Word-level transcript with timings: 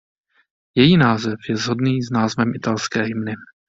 Její 0.75 0.97
název 0.97 1.39
je 1.49 1.55
shodný 1.57 2.01
s 2.03 2.09
názvem 2.09 2.51
italské 2.55 3.01
hymny. 3.01 3.33